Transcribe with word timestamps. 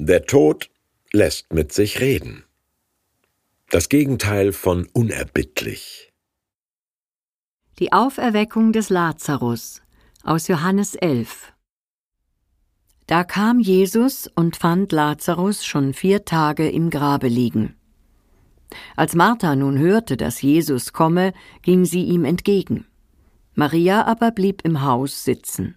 Der 0.00 0.26
Tod 0.26 0.70
lässt 1.12 1.52
mit 1.52 1.72
sich 1.72 1.98
reden. 1.98 2.44
Das 3.68 3.88
Gegenteil 3.88 4.52
von 4.52 4.86
unerbittlich. 4.92 6.12
Die 7.80 7.92
Auferweckung 7.92 8.72
des 8.72 8.90
Lazarus 8.90 9.82
aus 10.22 10.46
Johannes 10.46 10.94
11 10.94 11.52
Da 13.08 13.24
kam 13.24 13.58
Jesus 13.58 14.30
und 14.36 14.56
fand 14.56 14.92
Lazarus 14.92 15.66
schon 15.66 15.92
vier 15.92 16.24
Tage 16.24 16.70
im 16.70 16.90
Grabe 16.90 17.26
liegen. 17.26 17.74
Als 18.94 19.16
Martha 19.16 19.56
nun 19.56 19.78
hörte, 19.78 20.16
dass 20.16 20.40
Jesus 20.40 20.92
komme, 20.92 21.32
ging 21.62 21.84
sie 21.84 22.04
ihm 22.04 22.24
entgegen. 22.24 22.86
Maria 23.56 24.06
aber 24.06 24.30
blieb 24.30 24.64
im 24.64 24.82
Haus 24.84 25.24
sitzen. 25.24 25.76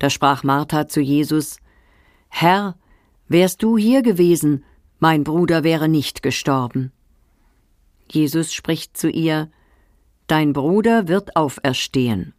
Da 0.00 0.10
sprach 0.10 0.42
Martha 0.42 0.88
zu 0.88 1.00
Jesus 1.00 1.58
Herr, 2.28 2.76
wärst 3.28 3.62
du 3.62 3.76
hier 3.78 4.02
gewesen, 4.02 4.64
mein 4.98 5.24
Bruder 5.24 5.64
wäre 5.64 5.88
nicht 5.88 6.22
gestorben. 6.22 6.92
Jesus 8.10 8.52
spricht 8.52 8.96
zu 8.96 9.08
ihr 9.08 9.50
Dein 10.26 10.54
Bruder 10.54 11.08
wird 11.08 11.36
auferstehen. 11.36 12.32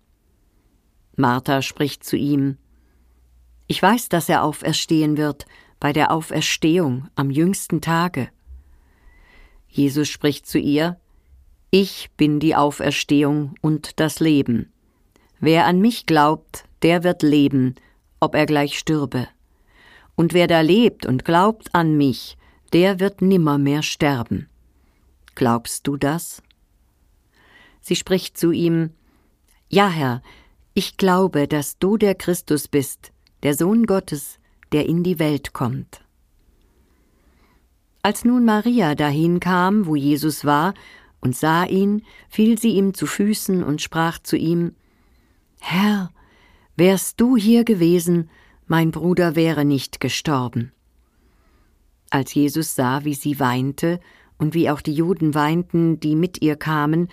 Martha 1.15 1.61
spricht 1.61 2.03
zu 2.03 2.17
ihm 2.17 2.57
Ich 3.67 3.81
weiß, 3.81 4.09
dass 4.09 4.29
er 4.29 4.43
auferstehen 4.43 5.17
wird 5.17 5.45
bei 5.79 5.93
der 5.93 6.11
Auferstehung 6.11 7.07
am 7.15 7.29
jüngsten 7.29 7.81
Tage. 7.81 8.29
Jesus 9.67 10.07
spricht 10.07 10.47
zu 10.47 10.57
ihr 10.57 10.99
Ich 11.69 12.09
bin 12.17 12.39
die 12.39 12.55
Auferstehung 12.55 13.55
und 13.61 13.99
das 13.99 14.19
Leben. 14.19 14.71
Wer 15.39 15.65
an 15.65 15.79
mich 15.79 16.05
glaubt, 16.05 16.65
der 16.81 17.03
wird 17.03 17.21
leben, 17.21 17.75
ob 18.19 18.33
er 18.35 18.45
gleich 18.45 18.79
stürbe. 18.79 19.27
Und 20.15 20.33
wer 20.33 20.47
da 20.47 20.61
lebt 20.61 21.05
und 21.05 21.25
glaubt 21.25 21.73
an 21.73 21.97
mich, 21.97 22.37
der 22.73 22.99
wird 22.99 23.21
nimmermehr 23.21 23.83
sterben. 23.83 24.47
Glaubst 25.35 25.87
du 25.87 25.97
das? 25.97 26.41
Sie 27.81 27.95
spricht 27.95 28.37
zu 28.37 28.51
ihm 28.51 28.91
Ja, 29.69 29.89
Herr, 29.89 30.21
ich 30.73 30.97
glaube, 30.97 31.47
dass 31.47 31.77
du 31.77 31.97
der 31.97 32.15
Christus 32.15 32.67
bist, 32.67 33.11
der 33.43 33.53
Sohn 33.53 33.85
Gottes, 33.85 34.39
der 34.71 34.87
in 34.87 35.03
die 35.03 35.19
Welt 35.19 35.53
kommt. 35.53 36.01
Als 38.01 38.23
nun 38.23 38.45
Maria 38.45 38.93
dahin 38.95 39.39
kam, 39.39 39.85
wo 39.85 39.95
Jesus 39.95 40.45
war, 40.45 40.73
und 41.21 41.35
sah 41.35 41.65
ihn, 41.65 42.03
fiel 42.29 42.59
sie 42.59 42.75
ihm 42.75 42.93
zu 42.93 43.07
Füßen 43.07 43.63
und 43.63 43.81
sprach 43.81 44.19
zu 44.19 44.37
ihm 44.37 44.75
Herr, 45.59 46.11
wärst 46.75 47.19
du 47.19 47.35
hier 47.35 47.63
gewesen, 47.63 48.29
mein 48.67 48.91
Bruder 48.91 49.35
wäre 49.35 49.65
nicht 49.65 49.99
gestorben. 49.99 50.71
Als 52.09 52.33
Jesus 52.33 52.75
sah, 52.75 53.03
wie 53.03 53.13
sie 53.13 53.39
weinte 53.39 53.99
und 54.37 54.53
wie 54.53 54.69
auch 54.69 54.81
die 54.81 54.93
Juden 54.93 55.33
weinten, 55.33 55.99
die 55.99 56.15
mit 56.15 56.41
ihr 56.41 56.55
kamen, 56.55 57.09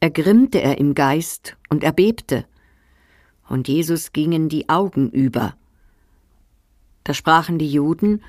ergrimmte 0.00 0.60
er 0.60 0.78
im 0.78 0.94
Geist 0.94 1.56
und 1.68 1.84
erbebte. 1.84 2.46
Und 3.48 3.68
Jesus 3.68 4.12
gingen 4.12 4.48
die 4.48 4.68
Augen 4.68 5.10
über. 5.10 5.54
Da 7.04 7.14
sprachen 7.14 7.58
die 7.58 7.70
Juden, 7.70 8.22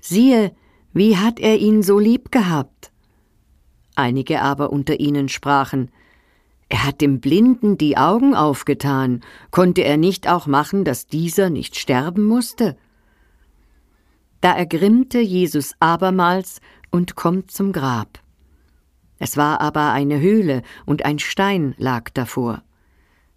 siehe, 0.00 0.54
wie 0.92 1.16
hat 1.16 1.40
er 1.40 1.58
ihn 1.58 1.82
so 1.82 1.98
lieb 1.98 2.30
gehabt? 2.30 2.90
Einige 3.94 4.42
aber 4.42 4.70
unter 4.72 5.00
ihnen 5.00 5.28
sprachen, 5.28 5.90
er 6.68 6.84
hat 6.84 7.00
dem 7.00 7.20
Blinden 7.20 7.78
die 7.78 7.96
Augen 7.96 8.34
aufgetan, 8.34 9.22
konnte 9.50 9.82
er 9.82 9.96
nicht 9.96 10.28
auch 10.28 10.46
machen, 10.46 10.84
dass 10.84 11.06
dieser 11.06 11.48
nicht 11.48 11.78
sterben 11.78 12.24
musste? 12.24 12.76
Da 14.40 14.52
ergrimmte 14.52 15.20
Jesus 15.20 15.74
abermals 15.78 16.60
und 16.90 17.14
kommt 17.14 17.50
zum 17.50 17.72
Grab. 17.72 18.20
Es 19.18 19.36
war 19.36 19.60
aber 19.60 19.92
eine 19.92 20.20
Höhle, 20.20 20.62
und 20.84 21.04
ein 21.04 21.18
Stein 21.18 21.74
lag 21.78 22.10
davor. 22.10 22.62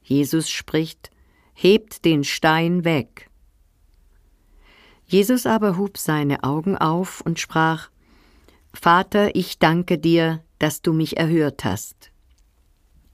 Jesus 0.02 0.50
spricht, 0.50 1.12
Hebt 1.54 2.06
den 2.06 2.24
Stein 2.24 2.86
weg. 2.86 3.30
Jesus 5.06 5.46
aber 5.46 5.78
hub 5.78 5.98
seine 5.98 6.44
Augen 6.44 6.78
auf 6.78 7.22
und 7.22 7.40
sprach 7.40 7.90
Vater, 8.74 9.36
ich 9.36 9.60
danke 9.60 9.98
dir, 9.98 10.44
dass 10.60 10.82
du 10.82 10.94
mich 10.94 11.18
erhört 11.18 11.66
hast. 11.66 12.09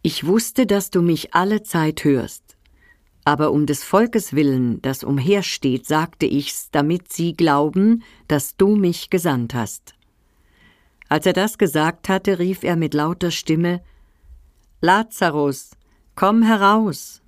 Ich 0.08 0.28
wusste, 0.28 0.68
dass 0.68 0.92
du 0.92 1.02
mich 1.02 1.34
alle 1.34 1.64
Zeit 1.64 2.04
hörst, 2.04 2.58
aber 3.24 3.52
um 3.52 3.66
des 3.66 3.84
Volkes 3.84 4.34
willen, 4.34 4.80
das 4.84 5.04
umhersteht, 5.04 5.88
sagte 5.88 6.28
ich's, 6.28 6.70
damit 6.70 7.12
sie 7.12 7.34
glauben, 7.34 8.04
dass 8.28 8.56
du 8.56 8.76
mich 8.76 9.10
gesandt 9.10 9.56
hast. 9.56 9.96
Als 11.10 11.26
er 11.26 11.34
das 11.34 11.58
gesagt 11.58 12.08
hatte, 12.08 12.38
rief 12.38 12.64
er 12.64 12.76
mit 12.76 12.94
lauter 12.94 13.32
Stimme 13.32 13.82
Lazarus, 14.80 15.72
komm 16.14 16.44
heraus. 16.44 17.24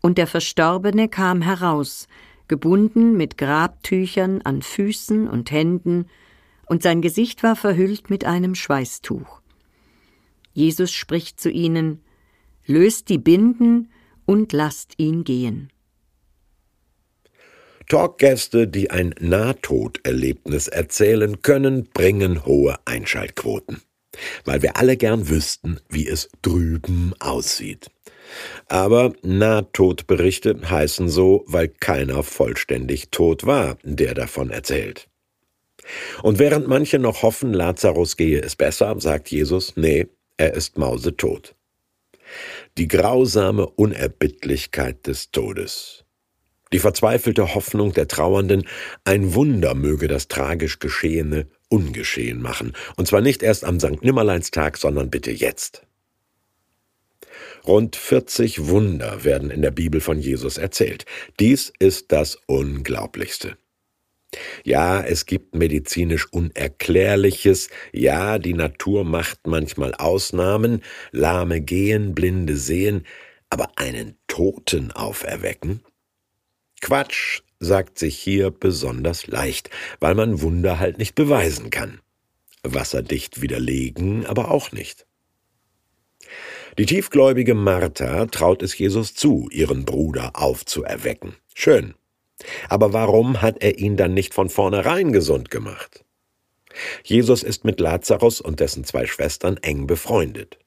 Und 0.00 0.16
der 0.16 0.28
Verstorbene 0.28 1.10
kam 1.10 1.42
heraus, 1.42 2.08
gebunden 2.48 3.18
mit 3.18 3.36
Grabtüchern 3.36 4.40
an 4.40 4.62
Füßen 4.62 5.28
und 5.28 5.50
Händen, 5.50 6.06
und 6.64 6.82
sein 6.82 7.02
Gesicht 7.02 7.42
war 7.42 7.54
verhüllt 7.54 8.08
mit 8.08 8.24
einem 8.24 8.54
Schweißtuch. 8.54 9.42
Jesus 10.56 10.90
spricht 10.90 11.38
zu 11.38 11.50
ihnen 11.50 12.00
Löst 12.64 13.10
die 13.10 13.18
Binden 13.18 13.92
und 14.24 14.52
lasst 14.52 14.94
ihn 14.96 15.22
gehen. 15.22 15.70
Talkgäste, 17.88 18.66
die 18.66 18.90
ein 18.90 19.14
Nahtoderlebnis 19.20 20.66
erzählen 20.66 21.42
können, 21.42 21.84
bringen 21.84 22.44
hohe 22.44 22.76
Einschaltquoten. 22.86 23.82
Weil 24.44 24.62
wir 24.62 24.76
alle 24.78 24.96
gern 24.96 25.28
wüssten, 25.28 25.78
wie 25.90 26.08
es 26.08 26.30
drüben 26.42 27.12
aussieht. 27.20 27.88
Aber 28.66 29.12
Nahtodberichte 29.22 30.58
heißen 30.68 31.08
so, 31.08 31.44
weil 31.46 31.68
keiner 31.68 32.24
vollständig 32.24 33.10
tot 33.10 33.46
war, 33.46 33.76
der 33.84 34.14
davon 34.14 34.50
erzählt. 34.50 35.08
Und 36.22 36.38
während 36.40 36.66
manche 36.66 36.98
noch 36.98 37.22
hoffen, 37.22 37.52
Lazarus 37.52 38.16
gehe 38.16 38.40
es 38.40 38.56
besser, 38.56 38.96
sagt 38.98 39.30
Jesus, 39.30 39.76
nee, 39.76 40.08
er 40.36 40.54
ist 40.54 40.78
mausetot. 40.78 41.54
Die 42.76 42.88
grausame 42.88 43.66
Unerbittlichkeit 43.66 45.06
des 45.06 45.30
Todes. 45.30 46.04
Die 46.72 46.78
verzweifelte 46.78 47.54
Hoffnung 47.54 47.92
der 47.92 48.08
Trauernden, 48.08 48.66
ein 49.04 49.34
Wunder 49.34 49.74
möge 49.74 50.08
das 50.08 50.28
tragisch 50.28 50.78
Geschehene 50.78 51.48
ungeschehen 51.68 52.42
machen. 52.42 52.72
Und 52.96 53.06
zwar 53.06 53.20
nicht 53.20 53.42
erst 53.42 53.64
am 53.64 53.78
St. 53.78 54.02
Nimmerleinstag, 54.02 54.76
sondern 54.76 55.10
bitte 55.10 55.30
jetzt. 55.30 55.86
Rund 57.66 57.96
40 57.96 58.66
Wunder 58.66 59.24
werden 59.24 59.50
in 59.50 59.62
der 59.62 59.70
Bibel 59.70 60.00
von 60.00 60.18
Jesus 60.18 60.56
erzählt. 60.58 61.04
Dies 61.40 61.72
ist 61.78 62.12
das 62.12 62.36
Unglaublichste. 62.46 63.56
Ja, 64.64 65.02
es 65.02 65.26
gibt 65.26 65.54
medizinisch 65.54 66.32
Unerklärliches, 66.32 67.68
ja, 67.92 68.38
die 68.38 68.54
Natur 68.54 69.04
macht 69.04 69.46
manchmal 69.46 69.94
Ausnahmen, 69.94 70.82
Lahme 71.12 71.60
gehen, 71.60 72.14
Blinde 72.14 72.56
sehen, 72.56 73.06
aber 73.50 73.70
einen 73.76 74.16
Toten 74.26 74.92
auferwecken? 74.92 75.80
Quatsch, 76.80 77.40
sagt 77.58 77.98
sich 77.98 78.18
hier 78.18 78.50
besonders 78.50 79.26
leicht, 79.26 79.70
weil 80.00 80.14
man 80.14 80.42
Wunder 80.42 80.78
halt 80.78 80.98
nicht 80.98 81.14
beweisen 81.14 81.70
kann. 81.70 82.00
Wasserdicht 82.62 83.40
widerlegen 83.40 84.26
aber 84.26 84.50
auch 84.50 84.72
nicht. 84.72 85.06
Die 86.78 86.86
tiefgläubige 86.86 87.54
Martha 87.54 88.26
traut 88.26 88.62
es 88.62 88.76
Jesus 88.76 89.14
zu, 89.14 89.48
ihren 89.50 89.84
Bruder 89.84 90.32
aufzuerwecken. 90.34 91.36
Schön. 91.54 91.94
Aber 92.68 92.92
warum 92.92 93.42
hat 93.42 93.62
er 93.62 93.78
ihn 93.78 93.96
dann 93.96 94.14
nicht 94.14 94.34
von 94.34 94.48
vornherein 94.48 95.12
gesund 95.12 95.50
gemacht? 95.50 96.04
Jesus 97.02 97.42
ist 97.42 97.64
mit 97.64 97.80
Lazarus 97.80 98.40
und 98.40 98.60
dessen 98.60 98.84
zwei 98.84 99.06
Schwestern 99.06 99.56
eng 99.58 99.86
befreundet. 99.86 100.58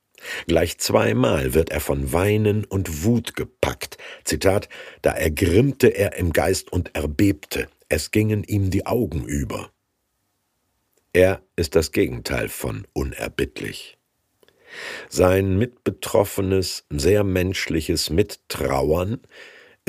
Gleich 0.48 0.77
zweimal 0.80 1.54
wird 1.54 1.69
er 1.69 1.80
von 1.80 2.12
Weinen 2.12 2.66
und 2.66 3.04
Wut 3.04 3.36
gepackt. 3.36 3.98
Zitat, 4.24 4.68
da 5.01 5.12
ergrimmte 5.12 5.88
er 5.88 6.16
im 6.18 6.33
Geist 6.33 6.71
und 6.74 6.95
erbebte, 6.95 7.69
es 7.88 8.12
gingen 8.12 8.44
ihm 8.44 8.69
die 8.69 8.86
Augen 8.86 9.25
über. 9.25 9.72
Er 11.13 11.42
ist 11.56 11.75
das 11.75 11.92
Gegenteil 11.92 12.50
von 12.50 12.86
unerbittlich. 12.94 13.98
Sein 15.10 15.57
mitbetroffenes, 15.57 16.86
sehr 16.89 17.24
menschliches 17.24 18.12
Mittrauern 18.12 19.19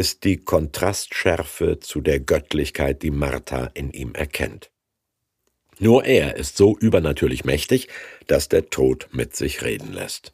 ist 0.01 0.25
die 0.25 0.39
Kontrastschärfe 0.39 1.79
zu 1.79 2.01
der 2.01 2.21
Göttlichkeit, 2.21 3.03
die 3.03 3.11
Martha 3.11 3.71
in 3.75 3.93
ihm 3.93 4.15
erkennt. 4.15 4.71
Nur 5.79 6.07
er 6.07 6.37
ist 6.37 6.57
so 6.57 6.75
übernatürlich 6.75 7.45
mächtig, 7.45 7.89
dass 8.27 8.49
der 8.49 8.71
Tod 8.71 9.11
mit 9.13 9.37
sich 9.37 9.63
reden 9.63 9.93
lässt. 9.93 10.33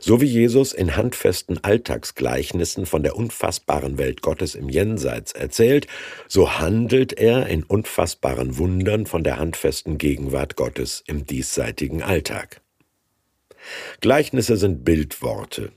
So 0.00 0.20
wie 0.20 0.26
Jesus 0.26 0.72
in 0.72 0.96
handfesten 0.96 1.62
Alltagsgleichnissen 1.62 2.84
von 2.84 3.04
der 3.04 3.14
unfassbaren 3.14 3.96
Welt 3.96 4.22
Gottes 4.22 4.56
im 4.56 4.68
Jenseits 4.68 5.30
erzählt, 5.30 5.86
so 6.26 6.58
handelt 6.58 7.12
er 7.12 7.46
in 7.46 7.62
unfassbaren 7.62 8.58
Wundern 8.58 9.06
von 9.06 9.22
der 9.22 9.38
handfesten 9.38 9.98
Gegenwart 9.98 10.56
Gottes 10.56 11.04
im 11.06 11.26
diesseitigen 11.26 12.02
Alltag. 12.02 12.60
Gleichnisse 14.00 14.56
sind 14.56 14.84
Bildworte, 14.84 15.70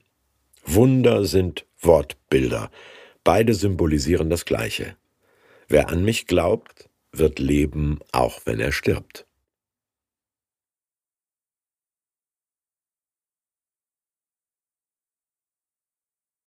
Wunder 0.65 1.25
sind 1.25 1.67
Wortbilder, 1.81 2.69
beide 3.23 3.53
symbolisieren 3.53 4.29
das 4.29 4.45
Gleiche. 4.45 4.95
Wer 5.67 5.89
an 5.89 6.03
mich 6.03 6.27
glaubt, 6.27 6.89
wird 7.11 7.39
leben, 7.39 7.99
auch 8.11 8.41
wenn 8.45 8.59
er 8.59 8.71
stirbt. 8.71 9.25